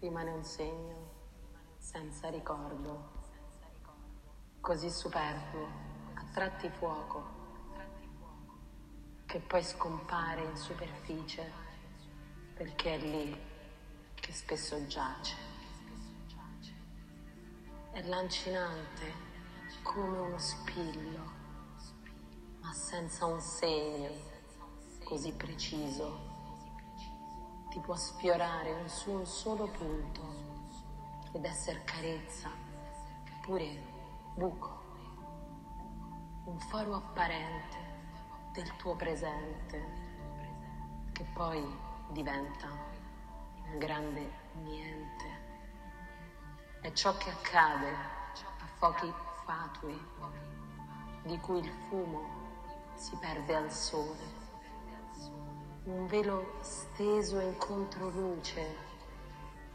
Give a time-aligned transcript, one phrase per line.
[0.00, 1.14] rimane un segno
[1.78, 3.12] senza ricordo,
[4.60, 5.66] così superfluo,
[6.14, 7.24] a tratti fuoco,
[9.24, 11.50] che poi scompare in superficie
[12.54, 13.36] perché è lì
[14.14, 15.34] che spesso giace.
[17.92, 19.12] È lancinante
[19.82, 21.32] come uno spillo,
[22.60, 24.10] ma senza un segno
[25.04, 26.35] così preciso.
[27.76, 30.22] Ti può sfiorare un solo punto
[31.32, 32.48] ed essere carezza,
[33.42, 33.82] pure
[34.34, 34.82] buco,
[36.44, 37.76] un faro apparente
[38.52, 39.88] del tuo presente
[41.12, 41.62] che poi
[42.12, 42.66] diventa
[43.66, 44.26] un grande
[44.62, 45.24] niente.
[46.80, 49.12] È ciò che accade a fuochi
[49.44, 50.02] fatui
[51.24, 52.24] di cui il fumo
[52.94, 54.35] si perde al sole.
[55.86, 58.76] Un velo steso in controluce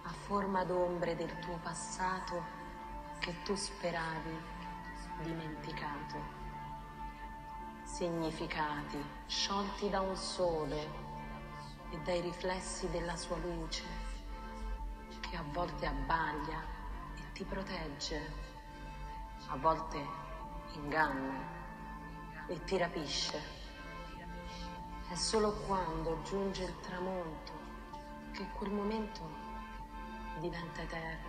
[0.01, 2.43] a forma d'ombre del tuo passato
[3.20, 4.37] che tu speravi
[5.21, 6.18] dimenticato.
[7.84, 10.90] Significati sciolti da un sole
[11.91, 13.84] e dai riflessi della sua luce
[15.21, 16.62] che a volte abbaglia
[17.15, 18.34] e ti protegge,
[19.48, 20.05] a volte
[20.73, 21.41] inganna
[22.48, 23.60] e ti rapisce.
[25.12, 27.51] È solo quando giunge il tramonto
[28.31, 29.20] che quel momento
[30.40, 31.27] diventa eterno,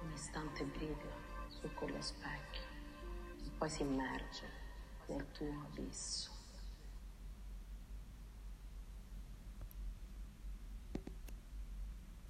[0.00, 1.12] un istante brilla
[1.48, 2.62] su quello specchio
[3.44, 4.48] e poi si immerge
[5.08, 6.33] nel tuo abisso.